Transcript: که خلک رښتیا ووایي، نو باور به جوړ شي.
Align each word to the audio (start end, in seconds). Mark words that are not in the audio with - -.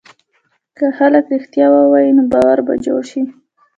که 0.77 0.85
خلک 0.97 1.25
رښتیا 1.33 1.67
ووایي، 1.71 2.11
نو 2.17 2.23
باور 2.31 2.59
به 2.67 2.73
جوړ 2.85 3.01
شي. 3.11 3.21